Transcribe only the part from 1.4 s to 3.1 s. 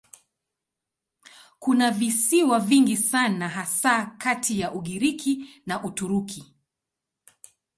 Kuna visiwa vingi